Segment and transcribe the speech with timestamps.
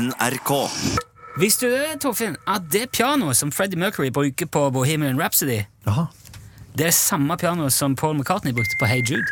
[0.00, 0.50] NRK.
[1.40, 6.06] Visste du det, Torfinn, at det pianoet som Freddie Mercury bruker på Bohemian Rhapsody, Jaha.
[6.78, 9.28] det er samme piano som Paul McCartney brukte på Hey Jude?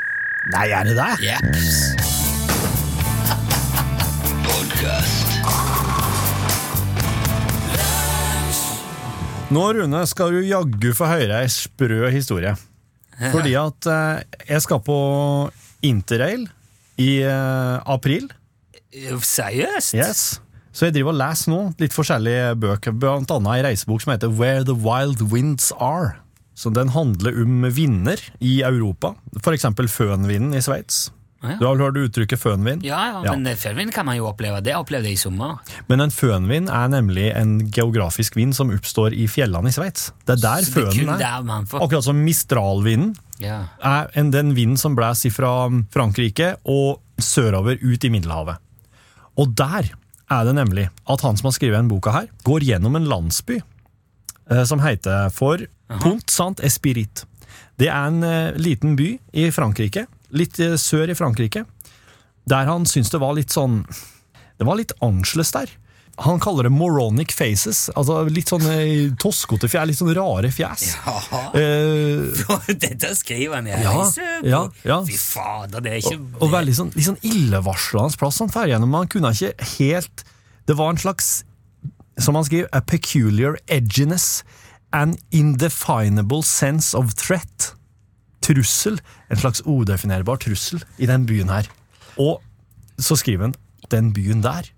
[0.52, 1.10] Nei, er det det?
[1.24, 2.08] Jeps.
[9.48, 12.52] Nå, Rune, skal du jaggu få høre ei sprø historie.
[13.32, 14.98] Fordi at eh, jeg skal på
[15.88, 16.44] interrail
[17.00, 18.28] i eh, april.
[18.92, 19.96] Seriøst?
[19.96, 20.26] Yes.
[20.78, 22.94] Så jeg driver og leser nå litt forskjellige bøker,
[23.34, 26.20] annet ei reisebok som heter Where the Wild Winds Are.
[26.54, 29.16] Så Den handler om vinder i Europa,
[29.54, 31.08] eksempel fønvinden i Sveits.
[31.42, 31.54] Ja.
[31.58, 32.82] Du har vel hørt uttrykket fønvind?
[32.86, 33.34] Ja, ja, Ja.
[33.36, 34.60] men fønvind kan man jo oppleve.
[34.62, 35.58] Det opplevde jeg i sommer.
[35.88, 40.12] Men en fønvind er nemlig en geografisk vind som oppstår i fjellene i Sveits.
[40.26, 41.42] Det er der er fønen er.
[41.42, 43.64] man får Akkurat som mistralvinden ja.
[43.82, 48.58] er en, den vinden som blåser fra Frankrike og sørover ut i Middelhavet.
[49.38, 49.90] Og der
[50.28, 53.58] er det nemlig at han som har skrevet denne boka her, går gjennom en landsby
[53.58, 55.64] eh, som heter for
[56.02, 57.24] Pont Saint Espirit.
[57.80, 60.06] Det er en eh, liten by i Frankrike,
[60.36, 61.64] litt eh, sør i Frankrike,
[62.48, 63.82] der han syns det var litt sånn
[64.58, 65.70] Det var litt annerledes der.
[66.24, 70.88] Han kaller det moronic faces, altså litt sånn eh, toskete fjær, litt sånn rare fjes.
[71.54, 72.40] Eh,
[72.84, 73.92] Dette skriver han i Ja,
[74.42, 74.96] ja, ja.
[75.06, 78.72] Fy fader, det er ikke og, og veldig sånn, litt sånn illevarslende plass han fer
[78.72, 78.96] gjennom.
[78.98, 80.24] Han kunne ikke helt
[80.68, 81.28] Det var en slags,
[82.20, 84.42] som han skriver, a peculiar edginess.
[84.92, 87.72] An indefinable sense of threat.
[88.44, 88.98] Trussel.
[89.30, 91.70] En slags udefinerbar trussel i den byen her.
[92.18, 92.42] Og
[92.98, 93.56] så skriver han
[93.92, 94.68] den byen der.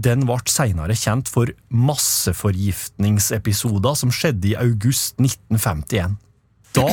[0.00, 6.16] Den ble senere kjent for masseforgiftningsepisoder som skjedde i august 1951.
[6.76, 6.86] Da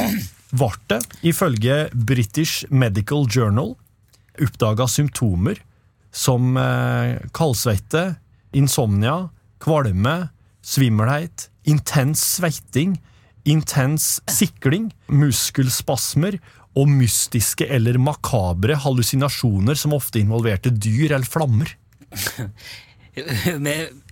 [0.51, 3.75] ble det, ifølge British Medical Journal,
[4.41, 5.55] oppdaga symptomer
[6.11, 8.15] som eh, kaldsvette,
[8.57, 9.29] insomnia,
[9.63, 10.29] kvalme,
[10.65, 12.97] svimmelhet, intens sveiting,
[13.47, 16.39] intens sikling, muskelspasmer
[16.77, 21.71] og mystiske eller makabre hallusinasjoner som ofte involverte dyr eller flammer.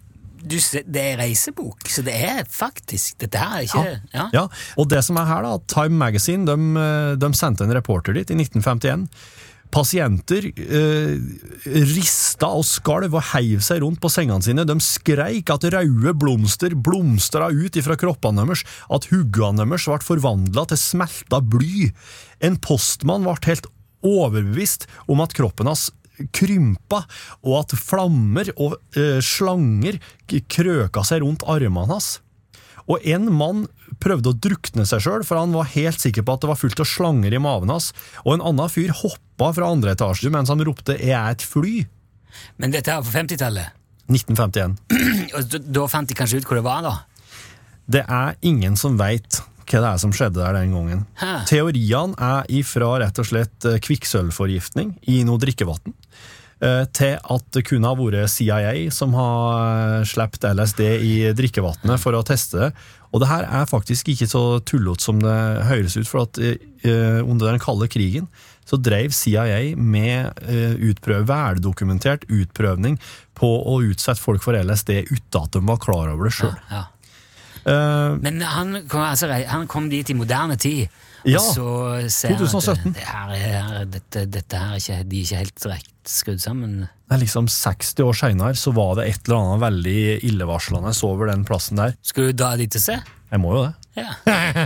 [0.46, 3.84] Du, det er reisebok, så det er faktisk Dette her er ikke
[4.14, 4.28] Ja.
[4.36, 4.44] Ja,
[4.78, 8.30] og det som er her da, Time Magazine de, eh, de sendte en reporter dit
[8.30, 9.08] i 1951.
[9.74, 11.16] Pasienter eh,
[11.90, 14.68] rista og skalv og heiv seg rundt på sengene sine.
[14.68, 20.68] De skreik at røde blomster blomstra ut ifra kroppene deres, at huggene deres ble forvandla
[20.70, 21.90] til smelta bly.
[22.46, 23.68] En postmann ble helt
[24.06, 25.90] overbevist om at kroppen hans
[26.36, 27.04] krympa,
[27.46, 32.20] og at flammer og eh, slanger krøka seg rundt armene hans.
[32.86, 33.64] Og en mann
[34.02, 36.84] prøvde å drukne seg sjøl, for han var helt sikker på at det var fullt
[36.84, 37.92] av slanger i maven hans.
[38.26, 41.88] Og en annen fyr hoppa fra andre etasje mens han ropte 'Jeg er et fly'.
[42.58, 43.74] Men dette er på 50-tallet.
[44.12, 44.78] 1951.
[45.50, 46.96] Da, da fant de kanskje ut hvor det var, da?
[47.90, 51.06] Det er ingen som veit hva det er som skjedde der den gangen.
[51.18, 51.32] Hæ?
[51.50, 55.96] Teoriene er ifra rett og slett eh, kvikksølvforgiftning i noe drikkevann,
[56.96, 62.16] til at det kunne ha vært CIA som har eh, sluppet LSD i drikkevannet for
[62.16, 62.70] å teste det.
[63.16, 65.36] Og det her er faktisk ikke så tullete som det
[65.70, 68.28] høres ut, for at eh, eh, under den kalde krigen
[68.66, 72.98] så drev CIA med eh, utprøv, veldokumentert utprøvning
[73.38, 76.56] på å utsette folk for LSD uten at de var klar over det sjøl.
[76.72, 76.88] Ja.
[77.66, 80.86] Men han kom, altså, han kom dit i moderne tid.
[81.26, 81.70] Ja, og så
[82.14, 82.94] ser han at 2017.
[82.94, 86.76] Det her er, dette, dette her er ikke, de er ikke helt rett skrudd sammen.
[87.10, 90.00] Er liksom 60 år seinere så var det et eller annet veldig
[90.30, 91.98] illevarslende over den plassen der.
[92.06, 93.00] Skal du dra dit og se?
[93.32, 93.74] Jeg må jo det.
[93.96, 94.12] Ja.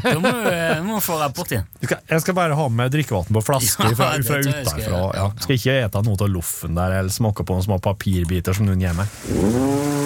[0.04, 1.68] Da må du eh, må få rapport igjen.
[1.86, 5.04] Jeg skal bare ha med drikkevann på flaske Ja, fra, fra utenfra.
[5.16, 5.30] Ja.
[5.40, 8.84] Skal ikke ete noe av loffen der eller smake på noen små papirbiter som noen
[8.84, 9.99] gir meg.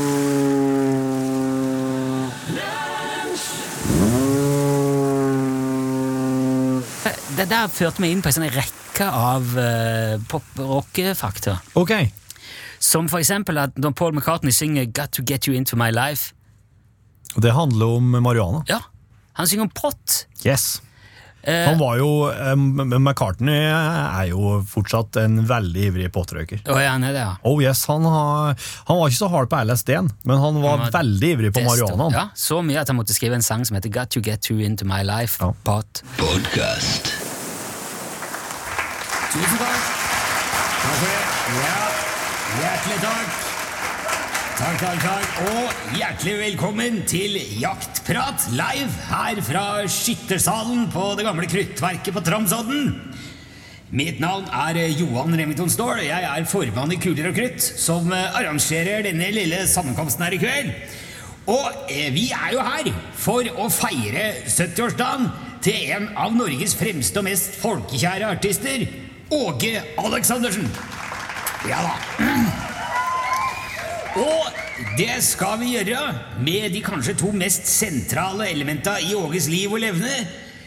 [7.37, 11.57] Det der førte meg inn på en sånn rekke av uh, pop-rock-fakta.
[11.79, 11.91] Ok.
[12.83, 16.33] Som for eksempel at når Paul McCartney synger 'Got to get you into my life',
[17.41, 18.63] Det handler om marihuana.
[18.67, 18.79] ja,
[19.33, 20.27] han synger om pott.
[20.45, 20.81] Yes.
[21.43, 26.61] Eh, Han var jo eh, McCartney er jo fortsatt en veldig ivrig pottrøyker.
[26.71, 27.33] Å, ja, han er det, ja.
[27.43, 28.55] Oh yes, han, har,
[28.87, 31.65] han var ikke så hard på LSD-en, men han var, Han var veldig ivrig på
[31.67, 32.15] marihuanaen.
[32.15, 34.59] Ja, så mye at han måtte skrive en sang som heter 'Got to get you
[34.63, 35.35] into my life'.
[35.43, 35.51] Ja.
[35.67, 36.03] Pot.
[36.17, 37.11] Podcast.
[39.33, 39.89] Tusen takk.
[40.83, 41.23] Takk for det.
[41.63, 41.82] Ja.
[44.53, 45.37] Takk, takk, takk.
[45.49, 52.91] Og hjertelig velkommen til Jaktprat live her fra Skyttersalen på det gamle Kruttverket på Tromsodden.
[53.97, 56.03] Mitt navn er Johan Remington Ståhl.
[56.05, 60.41] Jeg er formann i Kuler og krutt, som eh, arrangerer denne lille sammenkomsten her i
[60.43, 60.69] kveld.
[61.49, 62.91] Og eh, vi er jo her
[63.23, 65.31] for å feire 70-årsdagen
[65.65, 68.85] til en av Norges fremste og mest folkekjære artister,
[69.33, 70.69] Åge Aleksandersen.
[71.65, 72.72] Ja da.
[74.15, 74.45] Og
[74.97, 76.13] det skal vi gjøre
[76.45, 80.11] med de kanskje to mest sentrale elementa i Åges liv og levne,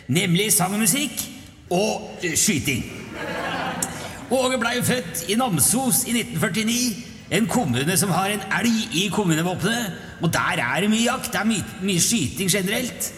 [0.09, 1.21] nemlig sang og musikk
[1.71, 2.83] og eh, skyting.
[4.31, 7.05] Åge blei født i Namsos i 1949,
[7.39, 9.95] en kommune som har en elg i kommunevåpenet.
[10.23, 13.13] Og der er det mye jakt, det er mye, mye skyting generelt.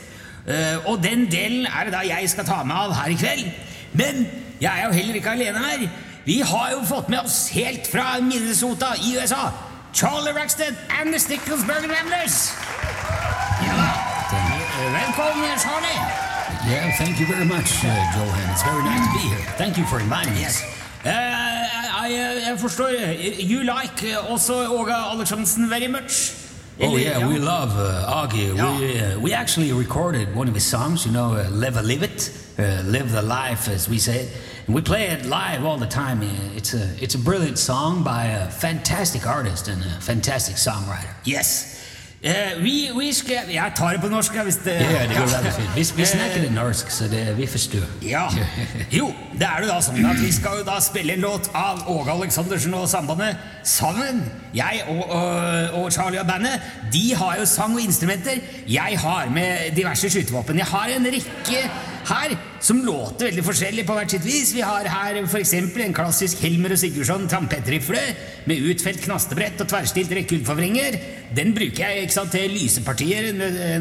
[0.45, 3.49] Eh, og den delen er det da jeg skal ta med av her i kveld.
[3.97, 4.27] Men
[4.61, 5.89] jeg er jo heller ikke alene her.
[6.29, 11.19] Vi har jo fått med oss helt fra Minnesota i USA Charlie Rackstead and the
[11.19, 12.53] Sticklesburg Ramblers.
[13.63, 14.07] Ja,
[14.93, 15.99] Velkommen, Charlie.
[16.67, 18.51] Yeah, thank you very much, uh, Johan.
[18.51, 19.39] It's very nice to be here.
[19.57, 20.41] Thank you for inviting me.
[20.41, 20.63] Yes.
[21.05, 22.91] Uh, I, uh, I forstår
[23.39, 26.33] You like uh, also Åge Aleksandersen very much?
[26.81, 28.55] Oh yeah, we love uh, Augie.
[28.55, 28.79] Yeah.
[28.79, 31.05] We uh, we actually recorded one of his songs.
[31.05, 34.29] You know, uh, "Live a Live It," uh, "Live the Life," as we say it.
[34.67, 36.21] And we play it live all the time.
[36.23, 41.15] Uh, It's a it's a brilliant song by a fantastic artist and a fantastic songwriter.
[41.27, 41.75] Yes.
[42.25, 44.33] Uh, vi, vi skal, jeg tar det på norsk.
[44.43, 45.69] Hvis det, Ja, det går veldig fint.
[45.77, 47.85] Vi, vi Eh, snakker det norsk, så det, vi forstår.
[48.03, 48.25] Ja.
[48.93, 51.85] Jo, det er det da sånn at vi skal jo da spille en låt av
[51.87, 54.25] Åge Aleksandersen og Sambandet sammen.
[54.55, 56.59] Jeg og, og, og Charlie og bandet,
[56.93, 58.43] de har jo sang og instrumenter.
[58.69, 60.59] Jeg har med diverse skytevåpen.
[60.59, 61.63] Jeg har en rekke
[62.09, 62.35] her
[62.65, 64.55] som låter veldig forskjellig på hvert sitt vis.
[64.57, 68.01] Vi har her eksempel en klassisk Helmer og Sigurdsson trampetrifle
[68.51, 70.99] med utfelt knastebrett og tverrstilt rekkehullforvringer.
[71.37, 73.33] Den bruker jeg sant, til lysepartier,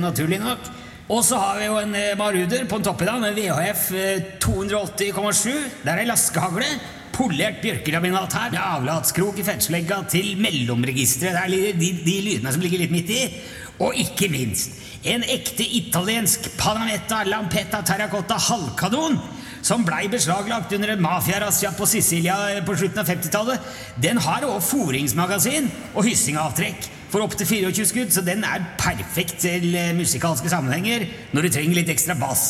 [0.02, 0.70] naturlig nok.
[1.08, 5.54] Og så har vi jo en eh, Maruder på en toppedal med VHF eh, 280,7.
[5.86, 6.68] Der er laskehagle.
[7.16, 11.48] Polert bjørkelaminat her med avlatskrok i fettslegga til mellomregisteret.
[11.48, 13.22] Det er de, de lydene som ligger litt midt i.
[13.84, 14.74] Og ikke minst
[15.08, 19.20] en ekte italiensk Panametta Lampetta Terracotta halvkanon
[19.68, 22.36] som blei beslaglagt under en mafiarazzia på Sicilia
[22.66, 23.74] på slutten av 50-tallet.
[24.02, 29.70] Den har også foringsmagasin og hyssingavtrekk for opptil 24 skudd, så den er perfekt til
[29.76, 32.48] eh, musikalske sammenhenger når du trenger litt ekstra bass.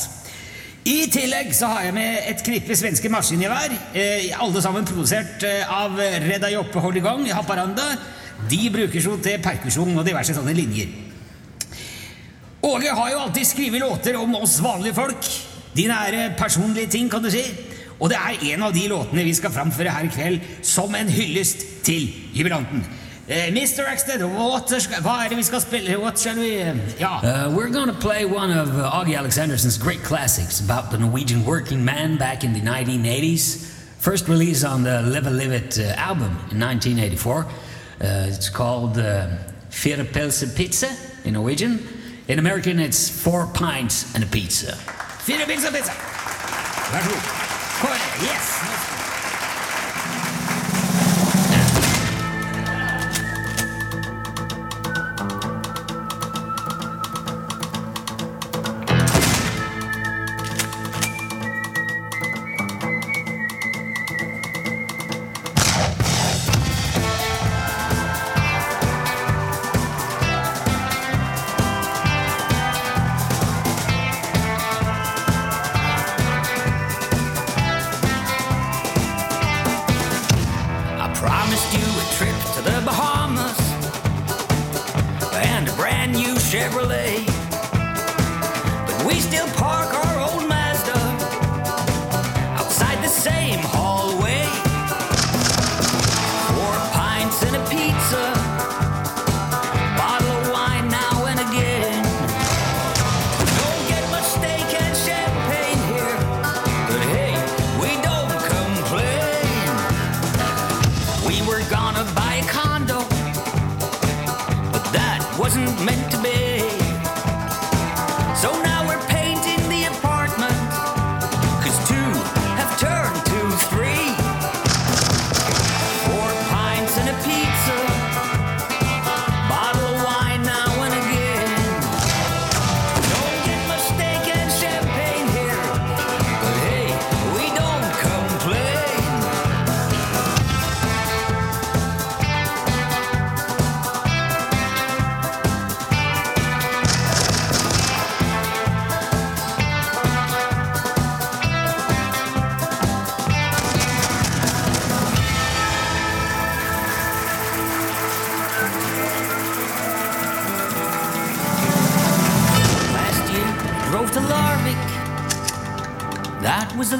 [0.87, 5.65] I tillegg så har jeg med et knippe svenske maskingevær, eh, alle sammen produsert eh,
[5.67, 7.91] av Reda Joppe Hollygang i Haparanda.
[8.49, 11.06] De brukes jo til perkusjon og diverse sånne linjer.
[12.61, 15.27] Åge har jo alltid skrevet låter om oss vanlige folk.
[15.73, 17.43] De nære personlige ting, kan du si.
[17.99, 21.09] Og det er en av de låtene vi skal framføre her i kveld som en
[21.09, 22.85] hyllest til jubilanten.
[23.27, 23.83] Uh, Mr.
[23.83, 24.71] Rackstead, what,
[25.03, 25.97] hva er det vi skal spille?
[25.99, 26.63] What shall we
[26.99, 27.19] Ja.
[27.19, 31.83] Uh, we're gonna play one of uh, Augie Alexanderson's great classics about the Norwegian working
[31.83, 33.67] man back in the 1980s.
[33.99, 37.45] First released on the Live a Live It uh, album in 1984.
[37.45, 39.27] Uh, it's called uh,
[39.69, 40.87] Fire Pelse Pizza
[41.25, 41.96] in Norwegian.
[42.27, 44.75] In American, it's Four Pints and a Pizza.
[44.75, 45.93] Fire pizza pizza.
[48.21, 48.86] Yes.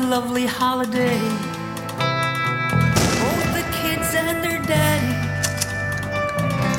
[0.08, 1.20] Lovely holiday.
[3.20, 5.14] Both the kids and their daddy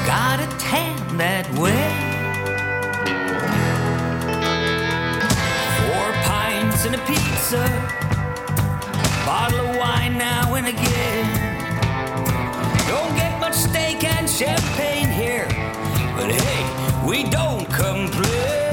[0.06, 1.84] got a tan that way.
[5.84, 7.64] Four pints and a pizza,
[9.26, 11.26] bottle of wine now and again.
[12.88, 15.48] Don't get much steak and champagne here,
[16.16, 18.67] but hey, we don't complain.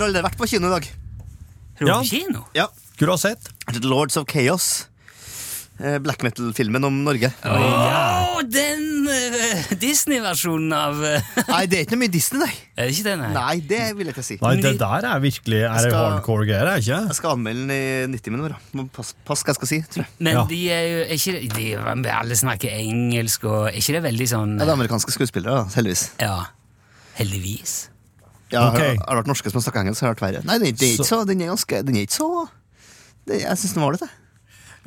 [0.00, 0.90] Har aldri vært på kino i dag.
[1.78, 2.02] Har du Ja.
[2.02, 2.44] kino?
[2.54, 2.68] Ja.
[2.94, 3.50] Skulle du ha sett?
[3.84, 4.86] Lords of Chaos.
[5.78, 7.28] Eh, Black metal-filmen om Norge.
[7.46, 12.50] Å, den uh, Disney-versjonen av uh, Nei, det er ikke noe mye Disney, nei.
[12.74, 13.28] Er det ikke det, nei?
[13.36, 14.38] Nei, det vil jeg ikke si.
[14.42, 16.98] Nei, det der er virkelig er skal- hardcore greier, er det ikke?
[17.12, 18.56] Jeg skal anmelde den i 90 minutter.
[18.98, 20.10] Pass, pass hva jeg skal si, tror jeg.
[20.18, 20.44] Men Ja.
[20.50, 21.68] de er jo er ikke de,
[22.02, 25.60] de, Alle snakker engelsk, og er ikke det veldig sånn Ja, det er amerikanske skuespillere,
[25.62, 26.04] da, heldigvis.
[26.18, 26.40] Ja.
[27.22, 27.76] Heldigvis.
[28.52, 28.94] Ja, okay.
[28.96, 30.46] har, har det vært norske som har snakket engelsk, har det vært verre.
[30.48, 32.30] Nei, det, er- ikke så, den er ganske Den er ikke så
[33.28, 34.24] det, Jeg syns den var litt, jeg.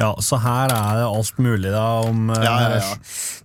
[0.02, 2.94] Ja, så her er det alt mulig da om uh, Ja, ja, ja.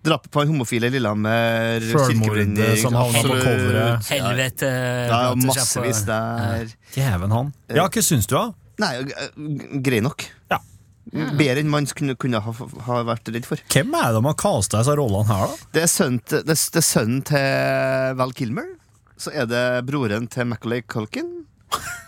[0.07, 4.09] Drapet på en homofile Lillehammer, kirkebrenning som havna på coveret.
[4.15, 4.71] Helvete.
[5.11, 6.71] Ja, ja massevis der.
[6.95, 7.53] Djeven han.
[7.75, 8.47] Ja, hva syns du, da?
[8.81, 9.29] Nei, eh,
[9.85, 10.25] grei nok.
[10.53, 10.61] Ja.
[11.37, 12.55] Bedre enn man kunne, kunne ha,
[12.87, 13.61] ha vært redd for.
[13.73, 15.71] Hvem er det de har casta disse rollene her, da?
[15.77, 18.71] Det er sønnen til Val Kilmer.
[19.17, 21.33] Så er det broren til Macaulay Culkin.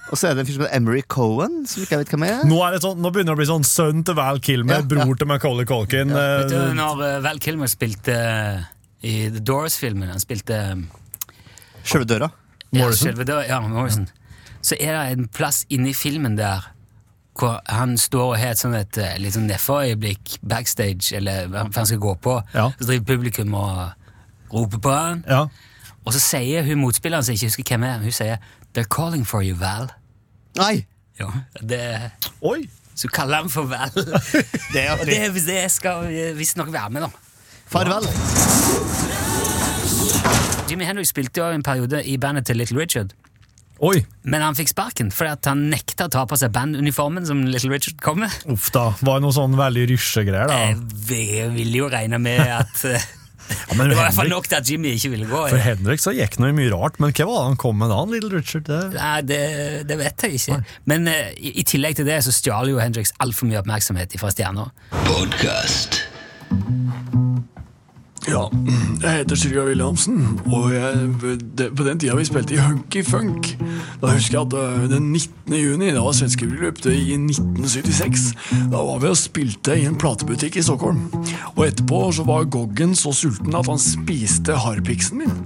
[0.08, 2.24] Og så er det en fyr som heter Emery Cohen, som ikke jeg vet hvem
[2.28, 2.44] er.
[2.48, 4.84] Nå, er det sånn, nå begynner det å bli sånn sønn til Val Kilmer, Ja,
[4.84, 4.88] ja.
[5.04, 6.14] bror til Macaulay Culkin.
[6.14, 8.62] Vet du, eh, når eh, Val Kilmer spilte eh,
[9.04, 10.56] i The Doors-filmen Han spilte
[11.84, 12.30] Sjølve døra.
[12.72, 13.20] ja, Morrison?
[13.20, 14.08] døra ja, Morrison.
[14.64, 16.66] Så er det en plass inni filmen der
[17.38, 21.86] hvor han står og har et sånn et litt sånn nedforøyeblikk backstage, eller hva han
[21.86, 22.34] skal gå på.
[22.50, 22.64] Ja.
[22.80, 23.92] Så driver publikum og
[24.50, 25.22] roper på han.
[25.28, 25.44] ja.
[26.08, 28.38] Og så sier hun motspilleren, som ikke husker hvem er, hun sier
[28.72, 29.90] 'They're calling for you, Val'.
[30.56, 30.86] Nei!
[31.20, 31.26] Ja,
[31.60, 31.80] det,
[32.40, 32.62] Oi!
[32.94, 33.92] så kaller han for Val.
[34.72, 37.08] Det er Og det, det skal visstnok være med, da.
[37.68, 38.08] Farvel.
[40.70, 43.12] Jimmy Henrik spilte jo en periode i bandet til Little Richard.
[43.78, 44.00] Oi!
[44.22, 47.70] Men han fikk sparken fordi at han nekta å ta på seg banduniformen som Little
[47.76, 48.34] Richard kom med.
[48.50, 48.88] Uff da.
[48.98, 50.58] Var det noe sånn veldig rysjegreier, da?
[51.12, 52.82] Jeg ville jo regne med at
[53.74, 55.42] men Det var i hvert fall nok til at Jimmy ikke ville gå.
[55.52, 58.00] For Henrik så gikk noe mye rart, men hva var det han kom med da,
[58.12, 58.66] Little Richard?
[58.68, 58.80] Det...
[58.96, 59.40] Nei, det,
[59.88, 60.60] det vet jeg ikke.
[60.90, 64.34] Men uh, i, i tillegg til det så stjal jo Hendrix altfor mye oppmerksomhet fra
[64.34, 64.72] stjerner.
[68.26, 68.48] Ja,
[69.02, 71.10] jeg heter Sylvia Williamsen, og jeg,
[71.58, 73.52] det, på den tida vi spilte i Hunky Funk,
[74.02, 75.54] da husker jeg at øh, den 19.
[75.54, 78.26] juni, det var svenskebryllup i 1976,
[78.72, 81.06] da var vi og spilte i en platebutikk i Stockholm.
[81.54, 85.38] Og etterpå så var Goggen så sulten at han spiste harpiksen min.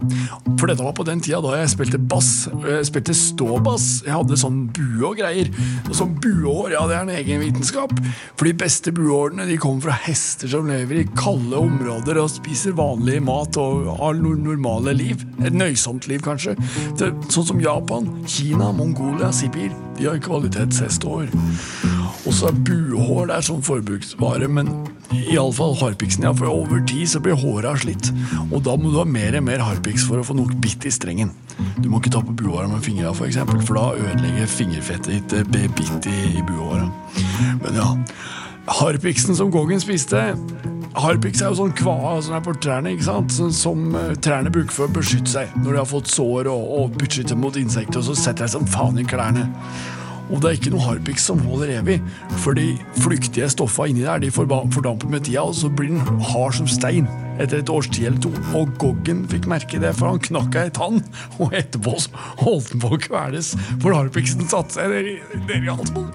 [0.57, 3.89] For dette var på den tida da jeg spilte bass, jeg spilte ståbass.
[4.07, 5.51] Jeg hadde sånn bue og greier.
[5.89, 7.95] Og sånn buehår, ja det er en egen vitenskap.
[8.39, 12.62] For de beste buehårene de kommer fra hester som lever i kalde områder og spiser
[12.71, 15.25] vanlig mat og har no normale liv.
[15.43, 16.55] Et nøysomt liv, kanskje.
[17.29, 19.73] Sånn som Japan, Kina, Mongolia, Sibir.
[19.99, 21.33] De har kvalitetshestehår.
[22.23, 24.71] Og så er buhår der er sånn forbruksvare, men
[25.13, 28.13] Iallfall harpiksen, ja, for over tid så blir håra slitt.
[28.51, 30.93] Og da må du ha mer og mer harpiks for å få nok bitt i
[30.95, 31.33] strengen.
[31.83, 35.75] Du må ikke ta på buhåra med fingra, for, eksempel, for da ødelegger fingerfettet ditt
[35.77, 36.87] bitt i, i buhåra.
[37.65, 37.91] Men ja,
[38.81, 40.23] harpiksen som Goggen spiste
[41.03, 43.35] Harpiks er jo sånn kvae som er på trærne, ikke sant?
[43.57, 47.01] Som eh, trærne bruker for å beskytte seg når de har fått sår og, og
[47.01, 49.49] beskytte mot insekter, og så setter de som faen i klærne.
[50.33, 51.99] Og det er ikke noe harpiks som holder evig,
[52.41, 52.71] for de
[53.03, 57.07] flyktige stoffa inni der de fordamper med tida, og så blir den hard som stein
[57.41, 58.31] etter et års tid eller to.
[58.57, 61.01] Og Goggen fikk merke det, for han knakk ei tann,
[61.39, 61.95] og etterpå
[62.43, 66.13] holdt han på å kveles, for harpiksen satte seg ned i- ned halsen.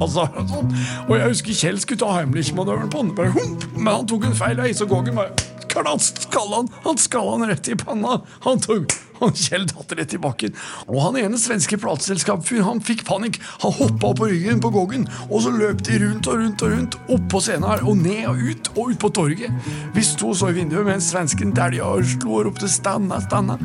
[0.00, 0.72] Altså, sånn.
[1.08, 3.32] Og jeg husker Kjell skulle ta Heimlich-manøveren på bare
[3.76, 5.30] men han tok en feil vei, så Goggen bare
[5.76, 6.68] Klart skalla han!
[6.84, 8.20] Han skalla han rett i panna!
[8.40, 10.54] Han tok han Kjell datt rett i bakken.
[10.88, 13.38] Og han ene svenske plateselskapsfyren han fikk panikk.
[13.62, 16.98] Han hoppa på ryggen på Goggen, og så løp de rundt og rundt og rundt
[17.14, 19.70] opp på scenen her, og ned og ut og ut på torget.
[19.94, 23.58] Vi sto så i vinduet mens svensken dælja og slo og ropte 'stanna, stanna'.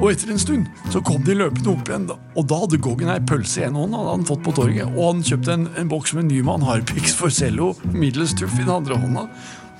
[0.00, 3.20] Og etter en stund så kom de løpende opp igjen, og da hadde Goggen ei
[3.20, 6.14] pølse i en hånd, hadde han fått på torget, og han kjøpte en, en boks
[6.14, 9.28] med Nyman Harpix for cello, middels tuff i den andre hånda.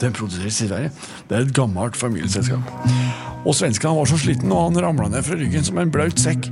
[0.01, 0.91] Den produseres i Sverige.
[1.29, 2.61] Det er et gammelt familieselskap.
[3.45, 6.51] Og svensken var så sliten, og han ramla ned fra ryggen som en blaut sekk.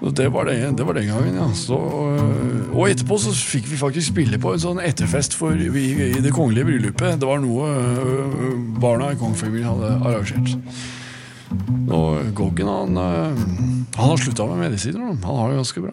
[0.00, 1.46] Det var, det, det var den gangen, ja.
[1.54, 5.82] Så, øh, og etterpå så fikk vi faktisk spille på en sånn etterfest for vi,
[6.06, 7.18] i det kongelige bryllupet.
[7.20, 10.56] Det var noe øh, barna i kongefamilien hadde arrangert.
[11.90, 13.44] Og Goggen han, øh,
[13.98, 15.04] han har slutta med medisiner.
[15.04, 15.92] Han har det ganske bra.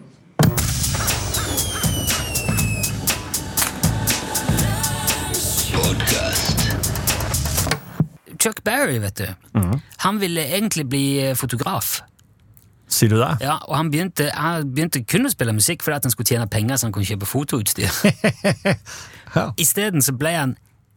[8.38, 9.26] Chuck Berry, vet du.
[10.04, 12.02] Han ville egentlig bli eh, fotograf.
[12.88, 13.34] Sier du det?
[13.44, 16.46] Ja, og han begynte, han begynte kun å spille musikk fordi at han skulle tjene
[16.48, 17.90] penger så han kunne kjøpe fotoutstyr.
[19.36, 19.50] Ja.
[19.60, 20.54] Isteden så ble han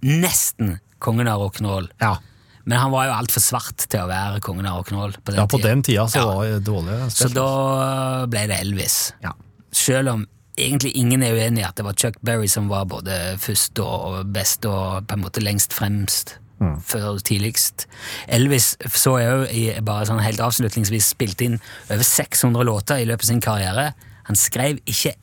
[0.08, 1.90] nesten kongen av rock'n'roll.
[2.00, 2.14] Ja.
[2.64, 5.48] Men han var jo altfor svart til å være kongen av rock'n'roll på den Ja,
[5.52, 5.68] på tida.
[5.74, 6.26] den tida så Ja.
[6.30, 7.00] var det dårlig.
[7.12, 9.12] Så da ble det Elvis.
[9.22, 9.34] Ja.
[9.76, 10.24] Selv om
[10.58, 14.32] egentlig ingen er uenig i at det var Chuck Berry som var både først og
[14.32, 16.38] best og på en måte lengst fremst.
[16.86, 17.88] Før tidligst.
[18.30, 21.58] Elvis så jeg jo i bare sånn helt avslutningsvis spilte inn
[21.90, 23.88] over 600 låter i løpet av sin karriere.
[24.30, 25.16] Han skrev ikke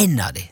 [0.00, 0.46] én av de.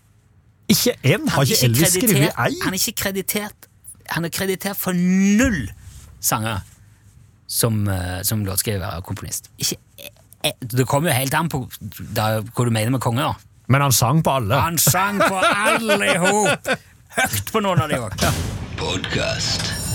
[0.69, 1.25] Ikke én!
[1.33, 2.51] Har Han ikke Elvis skrevet ei?
[2.65, 3.69] Han er ikke kreditert
[4.13, 5.71] Han er kreditert for null
[6.21, 6.61] sanger
[7.49, 9.49] som, eh, som låtskriver og komponist.
[9.57, 9.77] Ikke,
[10.45, 11.63] e- det kommer jo helt an på
[12.13, 13.25] da, hva du mener med konge.
[13.25, 13.35] da.
[13.69, 14.61] Men han sang på alle.
[14.61, 16.69] Han sang på alle i hop!
[17.17, 18.33] Høyt på noen av de òg.
[18.77, 19.88] Podcast.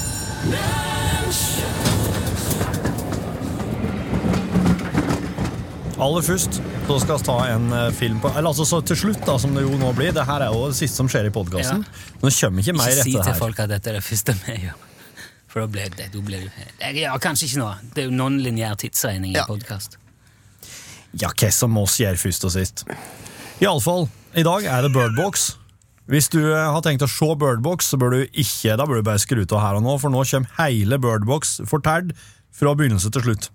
[6.03, 9.21] Aller først så skal vi ta en eh, film på Eller altså så til slutt,
[9.27, 10.11] da, som det jo nå blir.
[10.15, 11.85] Det her er jo det siste som skjer i podkasten.
[12.19, 14.35] Nå kommer ikke mer Ikke si etter det til folk at dette er det første
[14.41, 14.81] vi gjør.
[15.53, 17.69] For da blir det, da blir det Ja, kanskje ikke nå.
[17.93, 19.45] Det er jo non-lineær tidsregning Ja.
[19.45, 19.99] i podkast.
[21.21, 22.83] Ja, hva som oss gjør først og sist.
[23.61, 25.51] Iallfall, i dag er det Birdbox.
[26.11, 29.07] Hvis du eh, har tenkt å se Birdbox, så bør du ikke Da bør du
[29.07, 32.11] bare skru av her og nå, for nå kommer hele Birdbox fortalt
[32.53, 33.49] fra begynnelse til slutt.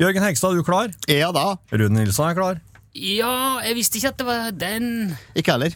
[0.00, 0.94] Jørgen Hegstad, er du klar?
[1.10, 1.58] Ja da.
[1.74, 2.60] Rune Nilsson er klar.
[2.96, 4.86] Ja, jeg visste ikke at det var den.
[5.38, 5.74] Ikke heller.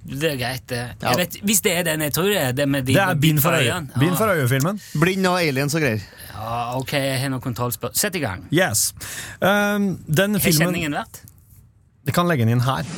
[0.00, 0.78] Det er greit, det.
[1.02, 1.10] Ja.
[1.10, 3.18] Jeg vet, hvis det er den, jeg tror det er det med de Det er
[3.20, 3.66] Bind for øye.
[3.66, 4.00] øynene.
[4.00, 4.80] Bind for øye-filmen.
[5.02, 6.06] Blind og aliens og greier.
[6.30, 7.98] Ja, ok, jeg har noen kontrollspørsmål.
[8.00, 8.46] Sett i gang.
[8.54, 8.94] Yes.
[9.42, 11.20] Um, den Har filmen kjenningen vært?
[12.06, 12.88] Det kan legge den inn her.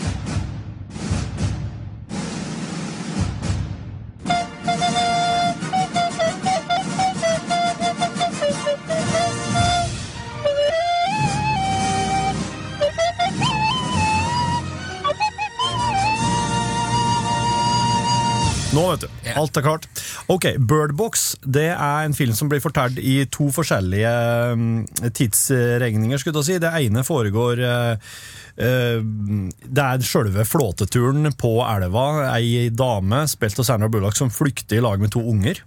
[18.72, 19.32] Nå, vet du.
[19.37, 19.88] Alt er klart.
[20.32, 24.12] Ok, Birdbox det er en film som blir fortalt i to forskjellige
[24.56, 24.78] mm,
[25.12, 26.20] tidsregninger.
[26.20, 26.61] skulle jeg si.
[26.62, 28.14] Det ene foregår eh,
[28.56, 32.06] eh, Det er sjølve flåteturen på elva.
[32.32, 35.61] Ei dame, spilt av Sandra Bullock, som flykter i lag med to unger.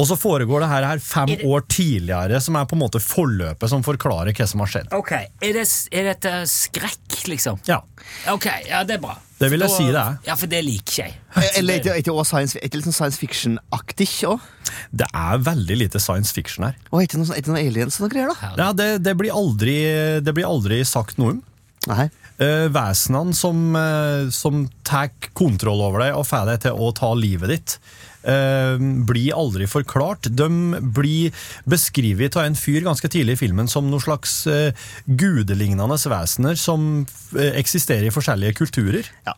[0.00, 3.84] Og så foregår det her, fem år tidligere, som er på en måte forløpet som
[3.84, 4.92] forklarer hva som har skjedd.
[4.96, 7.60] Ok, er, det, er dette skrekk, liksom?
[7.68, 7.82] Ja,
[8.32, 9.16] Ok, ja, det er bra.
[9.42, 10.18] Det vil jeg Da- si det er.
[10.28, 11.14] Ja, for det liker jeg.
[11.58, 14.40] Eller er det også science, er det litt sånn science fiction-aktig òg?
[14.94, 16.76] Det er veldig lite science fiction her.
[16.92, 18.52] Og er det ikke noe, er det noe aliens og noe greier, da?
[18.56, 19.74] Ja, det, det, blir aldri,
[20.22, 21.42] det blir aldri sagt noe om.
[21.90, 22.06] Nei.
[22.42, 27.14] Uh, vesenene som, uh, som tar kontroll over deg og får deg til å ta
[27.16, 27.78] livet ditt,
[28.22, 30.28] Uh, blir aldri forklart.
[30.30, 30.46] De
[30.94, 31.34] blir
[31.66, 34.70] beskrevet av en fyr ganske tidlig i filmen som noen slags uh,
[35.10, 37.02] gudelignende vesener som
[37.34, 39.10] eh, eksisterer i forskjellige kulturer.
[39.26, 39.34] Ja.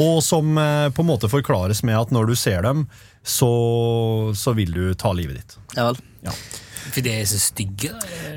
[0.00, 2.86] Og som uh, på en måte forklares med at når du ser dem,
[3.20, 3.52] så,
[4.36, 5.58] så vil du ta livet ditt.
[5.76, 6.00] Ja vel.
[6.90, 7.90] For de er så stygge.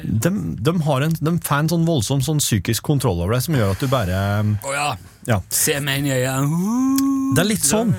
[0.03, 0.31] De,
[0.63, 3.73] de, har en, de får en sånn voldsom sånn psykisk kontroll over deg som gjør
[3.75, 4.19] at du bare
[4.63, 4.89] oh ja.
[5.27, 5.41] Ja.
[5.51, 7.33] Se meg inn i øynene.
[7.36, 7.89] Det er litt sånn.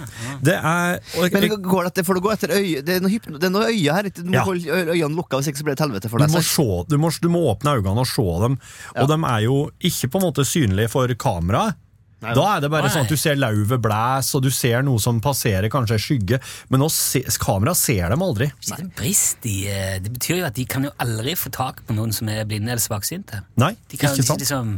[0.40, 3.36] Det er og, Men går det får du gå etter øye Det er noe, hypno,
[3.36, 4.08] det er noe øye her.
[4.08, 4.44] Du må Ja.
[4.46, 6.96] holde øynene lukka, hvis ikke så blir det et helvete for du må, se, du,
[6.96, 8.56] må, du må åpne øynene og se dem.
[8.96, 9.58] Og de er jo
[9.90, 11.76] ikke på en måte synlige for kameraet.
[12.18, 12.32] Nei.
[12.34, 12.90] Da er det bare Nei.
[12.96, 16.40] sånn at du ser lauvet blæs, og du ser noe som passerer, kanskje en skygge.
[16.72, 18.48] Men se, kamera ser dem aldri.
[18.58, 21.84] Ikke det brist i eh, Det betyr jo at de kan jo aldri få tak
[21.86, 23.44] på noen som er blinde eller svaksynte.
[23.62, 24.42] Nei, De kan ikke sant?
[24.42, 24.74] liksom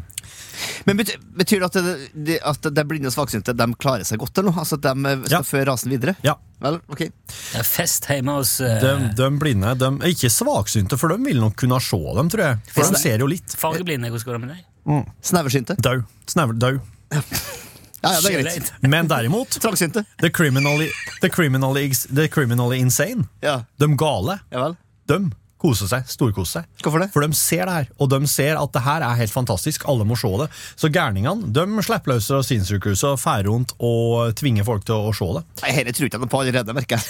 [0.84, 1.94] Men betyr, betyr det at, det,
[2.28, 4.60] det, at de blinde og svaksynte de klarer seg godt, eller noe?
[4.60, 5.42] Altså at de eh, skal Ja.
[5.54, 6.16] føre rasen videre?
[6.26, 6.36] Ja.
[6.60, 7.06] Vel, ok.
[7.08, 8.76] Det er fest hjemme hos uh...
[8.84, 12.44] De, de blinde de er ikke svaksynte, for de vil nok kunne se dem, tror
[12.50, 12.60] jeg.
[12.76, 13.56] For de ser jo litt.
[13.56, 14.12] fargeblinde.
[14.12, 15.12] Hvordan går det med deg?
[15.24, 15.80] Sneversynte?
[15.80, 16.02] Dau.
[16.28, 16.76] Snever, dau.
[17.10, 18.72] Ja, ja, det er greit.
[18.80, 20.04] Men derimot Trangsynte?
[20.22, 20.88] The criminally,
[21.20, 23.26] the criminally, the criminally insane.
[23.44, 23.64] Ja.
[23.76, 24.38] De gale.
[24.48, 24.76] ja vel.
[25.06, 26.06] De koser seg.
[26.10, 26.70] storkose seg.
[26.84, 27.10] Hvorfor det?
[27.14, 29.86] For de ser det her, og de ser at det her er helt fantastisk.
[29.90, 30.48] Alle må se det.
[30.80, 35.12] Så gærningene de slipper løs fra sinnssykehuset og drar rundt og tvinger folk til å
[35.16, 35.44] se det.
[35.62, 37.06] Nei, Dette tror ikke jeg på allerede, merker jeg.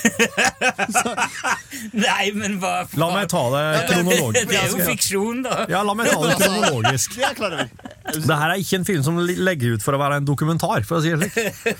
[2.06, 4.50] Nei, men hva La meg ta det kronologisk.
[4.50, 5.64] Det er jo fiksjon, da.
[5.70, 7.16] Ja, la meg ta det kronologisk.
[7.18, 10.84] Det er her er ikke en film som legger ut for å være en dokumentar,
[10.88, 11.78] for å si det slik.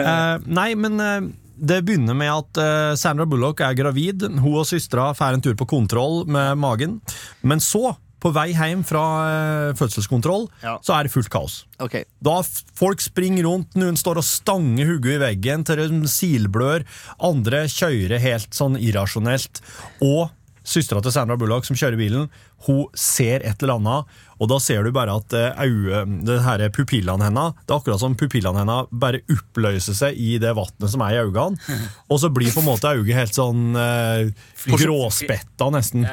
[0.00, 4.24] Uh, nei, men eh, det begynner med at eh, Sandra Bullock er gravid.
[4.40, 6.98] Hun og søstera får en tur på kontroll med magen.
[7.42, 10.78] Men så, på vei hjem fra eh, fødselskontroll, Ja.
[10.84, 11.60] så er det fullt kaos.
[11.80, 12.04] Okay.
[12.20, 12.38] Da
[12.76, 16.84] folk springer rundt, noen står og stanger hodet i veggen til de silblør,
[17.30, 19.62] andre kjører helt sånn irrasjonelt.
[20.04, 20.28] Og
[20.70, 22.28] søstera til Sandra Bullock som kjører bilen,
[22.66, 26.62] hun ser et eller annet, og da ser du bare at eh, øye, det her
[26.72, 31.04] pupillene hennes Det er akkurat som pupillene hennes bare oppløser seg i det vannet som
[31.04, 34.30] er i øynene, og så blir på en måte øyet helt sånn eh,
[34.70, 36.06] gråspetta, nesten.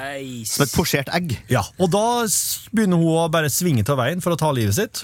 [0.47, 1.37] Som et posjert egg.
[1.51, 2.03] Ja, og da
[2.73, 5.03] begynner hun å bare svinge til veien for å ta livet sitt.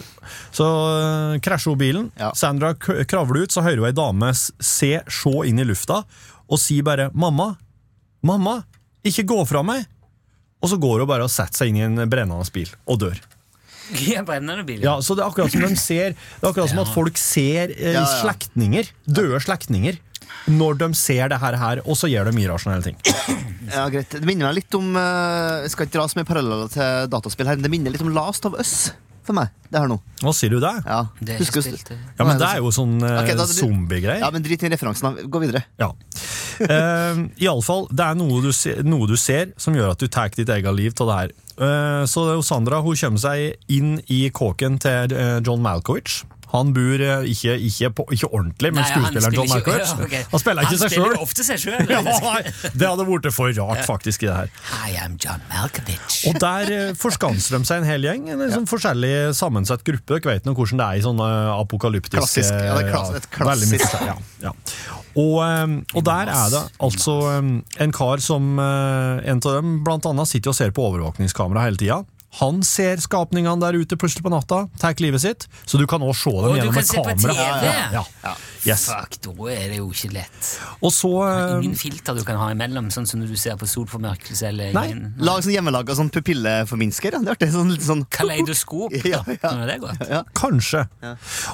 [0.56, 2.12] Så øh, krasjer hun bilen.
[2.20, 2.34] Ja.
[2.38, 6.04] Sandra kravler ut, så hører hun ei dame se, se inn i lufta
[6.54, 7.54] og sier bare 'mamma,
[8.24, 8.63] mamma,
[9.04, 9.86] ikke gå fra meg'.
[10.63, 13.20] Og så går hun bare og setter seg inn i en brennende bil og dør.
[14.26, 14.80] Brenner bil.
[14.84, 17.74] Ja, så det er akkurat som de ser Det er akkurat som at folk ser
[17.76, 18.22] eh, Ja, ja.
[18.22, 19.98] slektninger, døde slektninger,
[20.48, 22.98] når de ser det her, her og så gjør de irrasjonelle ting.
[23.74, 24.10] Ja, greit.
[24.12, 27.48] Det minner meg litt om eh, Jeg skal ikke dra så mye paralleller til dataspill
[27.52, 28.94] her, men det minner litt om Last of Us
[29.26, 29.50] for meg.
[29.72, 29.98] Det her nå.
[30.22, 30.72] Hva sier du det?
[30.86, 31.90] Ja, Det er Husker du- spilt.
[32.20, 34.20] Ja, men det er jo sånn eh, Ok, da- zombiegreier.
[34.22, 35.18] Ja, men drit i referansen.
[35.30, 35.64] Gå videre.
[35.82, 35.92] Ja.
[36.62, 40.30] Uh, Iallfall, det er noe du, ser, noe du ser som gjør at du tar
[40.36, 41.34] ditt eget liv av det her.
[41.58, 45.62] Uh, så det er jo Sandra hun kommer seg inn i kåken til eh, John
[45.66, 46.24] Malkovich.
[46.54, 49.94] Han bor eh, ikke, ikke, på, ikke ordentlig, men Nei, skuespilleren John Malkovich.
[50.13, 50.20] ja.
[50.30, 51.24] Han spiller ikke seg Han spiller sjøl.
[51.26, 51.88] ofte seg sjøl.
[51.94, 52.02] Ja,
[52.78, 54.52] det hadde blitt for rart, faktisk, i det her.
[54.92, 56.20] I am John Malkovich.
[56.30, 58.28] Og der eh, forskanser de seg en hel gjeng.
[58.36, 60.20] En liksom forskjellig sammensatt gruppe.
[60.20, 63.30] Dere vet nå hvordan det er i sånne apokalyptiske Klassisk, ja, det er klass- et
[63.34, 63.89] klassisk.
[63.98, 64.54] mye ja, ja.
[65.18, 70.30] Og, eh, og der er det altså en kar som En av dem blant annet
[70.30, 72.04] sitter og ser på overvåkningskamera hele tida.
[72.39, 76.32] Han ser skapningene der ute plutselig på natta, tar livet sitt, så du kan også
[76.32, 77.34] se dem Og du gjennom kan et se på kamera.
[77.62, 77.69] TV?
[77.93, 78.34] Ja, ja.
[78.63, 78.86] Yes.
[78.88, 80.50] Fuck, da er det jo ikke lett.
[80.80, 83.67] Og så eh, Ingen filter du kan ha imellom, sånn som når du ser på
[83.67, 84.86] solformørkelse eller Nei.
[84.93, 87.17] ingen Lag sånn hjemmelaga sånn pupilleforminsker.
[87.17, 87.19] Ja.
[87.19, 87.50] Det er artig.
[87.54, 88.96] Sånn, sånn kaleidoskop.
[89.13, 89.52] Ja, ja.
[89.52, 90.06] Er det godt.
[90.10, 90.22] ja.
[90.38, 90.86] Kanskje.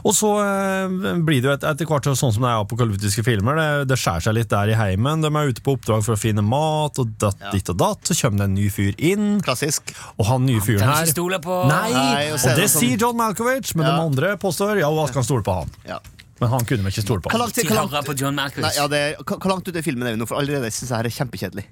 [0.06, 3.58] Og så eh, blir det jo et, etter hvert sånn som det er apokalyptiske filmer.
[3.58, 5.26] Det, det skjærer seg litt der i heimen.
[5.26, 8.06] De er ute på oppdrag for å finne mat, og datt, ditt og datt.
[8.06, 9.96] Så kommer det en ny fyr inn, Klassisk.
[10.20, 11.90] og han nye fyren Kan her ikke stole på Nei!
[11.96, 13.98] Nei, og og er det sånn- sier John Malkovich, men Ja.
[13.98, 15.76] de andre påstår ja, hva skal han stole på han?
[15.90, 16.00] Ja.
[16.40, 17.32] Men han kunne vi ikke stole på.
[17.34, 20.16] Hvor langt, ut hva langt, nei, ja, det, hva, hva langt ute i filmen er
[20.16, 20.28] vi nå?
[20.30, 21.66] For allerede syns jeg det er kjempekjedelig.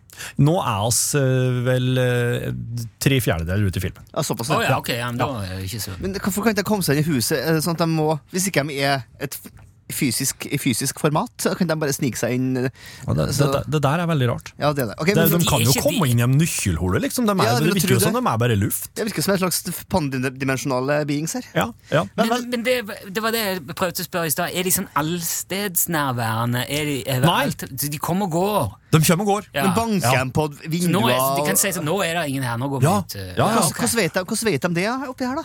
[0.44, 2.50] Nå er oss uh, vel uh,
[3.04, 4.10] tre fjerdedeler ute i filmen.
[4.12, 4.52] Ja, såpass.
[4.52, 4.76] Oh, ja.
[4.76, 7.06] ja, men, ja, da er ikke så Men hvorfor kan ikke de komme seg inn
[7.06, 7.40] i huset?
[7.40, 9.40] Er sånn at de må, Hvis ikke de er et
[9.94, 13.82] fysisk, i fysisk format, så kan de bare snike seg inn Ja, det, det, det
[13.82, 14.52] der er veldig rart.
[14.60, 14.98] Ja, det er det.
[15.00, 17.26] Ok, Det, men, de de kan jo komme de- inn i en nøkkelhole, liksom.
[17.26, 18.24] De, er, Ja, det virker jo som det?
[18.24, 18.90] de er bare luft.
[18.96, 21.46] det virker som en slags pandimensjonale beings her.
[21.56, 22.04] Ja, ja.
[22.18, 22.76] Men, Men, men det,
[23.16, 24.52] det var det jeg prøvde å spørre i stad.
[24.54, 26.66] Er de sånn allstedsnærværende?
[26.70, 27.44] Er de, er Nei.
[27.48, 28.76] alt, de kommer og går?
[28.92, 29.48] De kommer og går.
[29.54, 29.64] Ja.
[29.68, 30.24] men banker Ja.
[30.24, 32.70] de på Så nå er, de kan si sånn, nå er det ingen her, nå
[32.72, 32.98] går vi Ja.
[33.00, 33.16] ut.
[33.16, 33.48] Ja, ja.
[33.48, 35.44] Hvordan, hvordan, vet de, hvordan vet de det oppi her, da?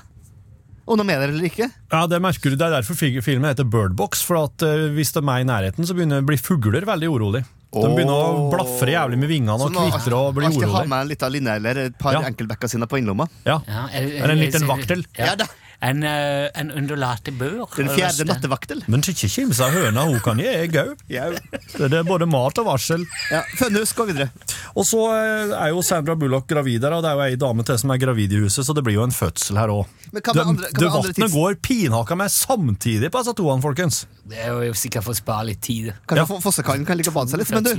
[0.85, 1.69] Om de er der eller ikke?
[1.93, 4.23] Ja, Det merker du, det er derfor filmen heter Birdbox.
[4.27, 7.45] For at uh, Hvis de er i nærheten, så begynner blir fugler veldig urolig.
[7.73, 10.83] De begynner å blafre jævlig med vingene og Så må kvitre og bli alltid ha
[10.85, 12.21] med en liten linje eller et par Ja.
[12.29, 13.29] enkeltbekker sine på innlomma.
[13.47, 13.63] Ja.
[13.67, 15.07] Ja, Eller en liten vaktel.
[15.17, 15.33] Ja.
[15.33, 15.47] Ja, da.
[15.83, 17.65] En, eh, en undulate bør.
[17.75, 18.85] Den er fjerde nattevaktel.
[18.87, 21.01] Men ikke kimse av høna, hun kan gi jeg òg.
[21.09, 23.03] Det er både mat og varsel.
[23.33, 24.29] Ja, Fønhus, gå videre.
[24.79, 27.67] Og så eh, er jo Sandra Bullock gravid her, og det er jo ei dame
[27.67, 29.91] til som er gravid i huset, så det blir jo en fødsel her òg.
[30.13, 34.05] Vannet går pinhakka med samtidig på disse toene, folkens.
[34.29, 35.91] Det er jo sikkert for å spare litt tid.
[36.07, 36.43] Kanskje Ja.
[36.47, 37.51] Fossekallen kan ligge å bade seg litt.
[37.51, 37.75] Men du,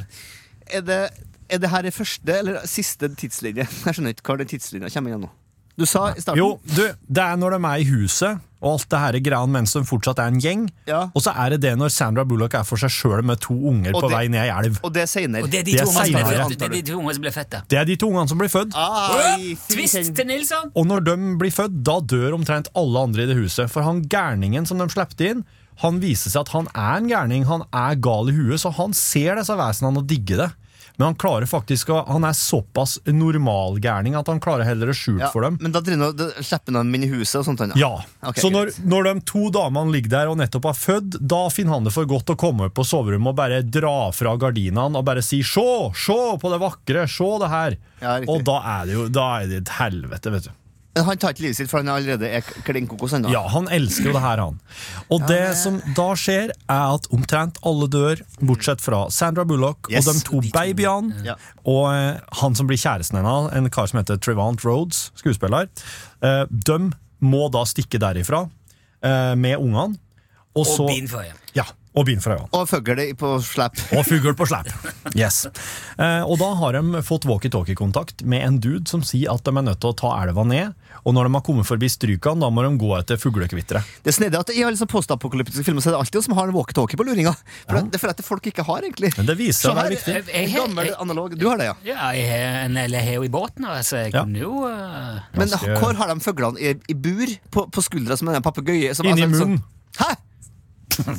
[0.67, 0.99] er det,
[1.47, 3.63] er det her i første eller siste tidslinje?
[3.87, 5.31] Jeg skjønner ikke hva den tidslinja kommer igjen nå.
[5.77, 8.85] Du sa i starten Jo, du, det er når de er i huset, og alt
[8.93, 10.61] det her greia mens de fortsatt er en gjeng.
[10.87, 10.99] Ja.
[11.11, 13.91] Og så er det det når Sandra Bullock er for seg sjøl med to unger
[13.91, 14.77] Og på det- vei ned i elv.
[14.83, 15.49] Og det er seinere.
[15.49, 15.81] Det de Det.
[15.81, 17.61] Det er de to ungene som ble født, da.
[17.67, 18.73] Det er de to ungene som blir født.
[18.75, 20.71] Ai, Twist til Nilsson!
[20.75, 23.69] Og når de blir født, da dør omtrent alle andre i det huset.
[23.69, 25.43] For han gærningen som de slapp inn,
[25.81, 27.45] han viser seg at han er en gærning.
[27.49, 30.51] Han er gal i huet, så han ser disse vesenene og digger det.
[30.95, 35.23] Men han klarer faktisk å, han er såpass normalgærning at han klarer heller å skjult
[35.23, 35.57] ja, for dem.
[35.61, 37.63] Men da og slipper han dem inn i huset og sånt?
[37.79, 41.41] Ja, Okay, Så når, når de to damene ligger der og nettopp har født, da
[41.51, 45.05] finner han det for godt å komme på soverommet og bare dra fra gardinene og
[45.07, 47.77] bare si 'sjå, sjå på det vakre, sjå det her'.
[48.03, 50.53] Ja, og da er det jo da er det et helvete, vet du.
[50.95, 53.31] Han tar ikke livet sitt, for han allerede er klin kokos ennå.
[53.33, 54.59] Ja, han elsker jo det her, han.
[55.09, 60.05] Og det som da skjer, er at omtrent alle dør, bortsett fra Sandra Bullock Yes.
[60.05, 61.15] og de to babyene.
[61.25, 61.35] Ja.
[61.65, 65.65] Og eh, han som blir kjæresten hennes, en kar som heter Trevant Rhodes, skuespiller.
[66.21, 66.79] Eh, de
[67.25, 68.43] må da stikke derifra
[69.01, 69.97] eh, med ungene.
[70.53, 71.33] Og, Og så bind for øye.
[71.57, 71.65] Ja,
[71.97, 72.49] og bind fra øynene.
[72.53, 73.81] Og fugl på slepp.
[73.97, 74.69] Og fugl på slepp.
[75.17, 75.43] Yes.
[75.97, 79.65] Eh, og da har de fått walkietalkie-kontakt med en dude som sier at de er
[79.65, 80.73] nødt til å ta elva ned.
[81.03, 83.83] Og når de har kommet forbi strykene, da må de gå etter fuglekvitteret.
[84.05, 86.35] Det er snedig at I alle sånne postapokalyptiske filmer Så er det alltid noen som
[86.37, 87.33] har en walkietalkie på luringa.
[87.67, 89.11] For det, det føler jeg at folk ikke har, egentlig.
[89.17, 90.13] Men det viser seg å være viktig.
[90.15, 91.35] Jeg- jeg- gammel jeg- analog.
[91.37, 91.75] Du har det, ja.
[91.91, 93.97] Ja, jeg har en eller har jo i båten, altså.
[94.05, 94.23] Jeg Ja.
[94.23, 95.19] kunne jo uh...
[95.35, 98.93] Men Ganske- hvor har de fuglene i, i bur på, på skuldra som en papegøye?
[99.03, 99.63] Inni altså, som- munnen.
[99.99, 100.15] Hæ?!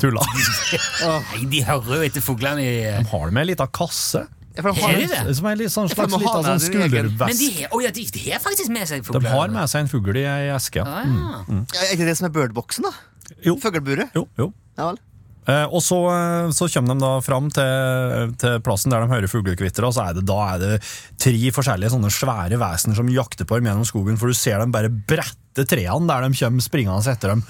[0.01, 0.23] Tulla.
[1.03, 4.25] Nei, de hører jo etter fuglene i eh, De har det med ei lita kasse.
[4.55, 5.35] Ja, de har det?
[5.35, 7.41] Som er litt sånn slags litt sånn med Men skuldervest.
[7.41, 10.21] de, oh ja, de, de har faktisk med seg De har med seg en fugl
[10.21, 10.79] i ei eske.
[10.79, 11.01] ja.
[11.03, 11.65] Ah, ja.
[11.83, 12.95] Er ikke det som er birdboxen, da?
[13.43, 13.57] Jo.
[13.59, 14.15] Fugleburet?
[14.15, 14.53] Jo, jo.
[14.79, 15.03] Ja vel.
[15.45, 19.29] Eh, og så, eh, så kommer de da fram til, til plassen der de hører
[19.29, 20.79] fuglekvitter, og så er det, da er det
[21.21, 24.73] tre forskjellige sånne svære vesener som jakter på dem gjennom skogen, for du ser dem
[24.73, 27.45] bare brette trærne der de kommer springende etter dem.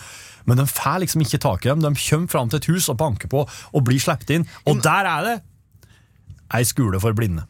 [0.45, 1.85] Men de får liksom ikke tak i dem.
[1.85, 4.49] De kommer fram til et hus og banker på og blir sluppet inn.
[4.69, 5.37] Og der er det
[6.55, 7.45] ei skole for blinde.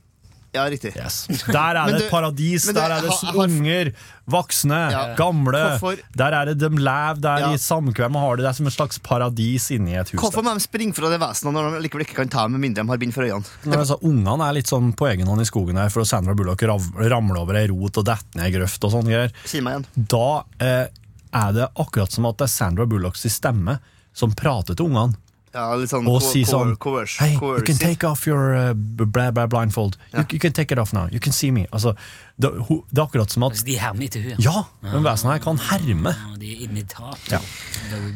[0.55, 0.93] Ja, riktig.
[0.95, 1.25] Yes.
[1.51, 2.63] Der er det du- et paradis.
[2.69, 3.89] du, Der er det har- har- unger,
[4.31, 5.01] voksne, Ja.
[5.19, 5.59] gamle.
[5.81, 7.49] Hvorfor- Der er det de lever der Ja.
[7.51, 8.45] i samkvem har det.
[8.45, 10.21] Det er som et slags paradis inni et hus.
[10.21, 12.85] Hvorfor må de springe fra det vesenet når de likevel ikke kan ta med mindre
[12.85, 13.45] de har bind for øynene?
[13.67, 17.37] Altså, Ungene er litt sånn på egen hånd i skogen her, for Sandra Bullock ramler
[17.37, 19.33] over ei rot og detter ned ei grøft og sånne greier.
[19.45, 20.07] Si meg igjen.
[20.07, 20.87] Da eh,
[21.35, 23.81] er det akkurat som at det er Sandra Bullocks stemme
[24.15, 25.17] som prater til ungene.
[25.55, 26.75] Ja, litt sånn Og si sånn
[27.21, 29.97] Hey, you can take off your uh, bla, bla, blindfold.
[30.13, 31.07] You, you can take it off now.
[31.13, 31.67] You can see me.
[31.71, 31.95] Altså,
[32.37, 34.43] det, ho, det er akkurat som at Altså, de hermer etter henne.
[34.43, 36.15] Ja, den vesenen her kan herme.
[36.19, 37.19] Ja, De er imitator.
[37.31, 37.41] Ja.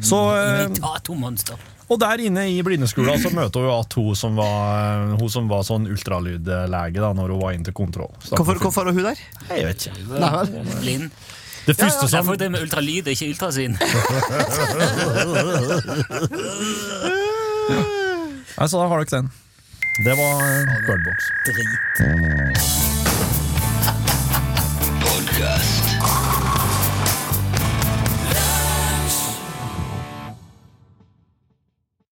[0.02, 1.66] Så, uh, Imitatormonster.
[1.88, 5.62] Og der inne i blindeskolen så møter hun at hun som var, hun som var
[5.64, 8.12] sånn ultralydlege da når hun var inn til kontroll.
[8.28, 9.22] Hvorfor, hvorfor er hun der?
[9.48, 10.74] Jeg vet ikke.
[10.82, 11.08] Blind.
[11.68, 13.76] Det første som Derfor det med ultralyd ikke ultrasyn.
[18.58, 19.28] Nei, så da har dere den.
[20.06, 20.36] Det var
[20.88, 21.18] Birdbox.
[21.50, 22.87] Drit.